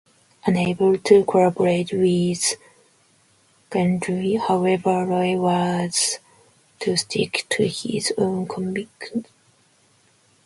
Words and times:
Unable 0.47 0.97
to 0.97 1.23
collaborate 1.25 1.91
with 1.93 2.55
Gandhi, 3.69 4.37
however, 4.37 5.05
Roy 5.05 5.37
was 5.37 6.17
to 6.79 6.97
stick 6.97 7.45
to 7.51 7.67
his 7.67 8.11
own 8.17 8.47
conviction. 8.47 9.27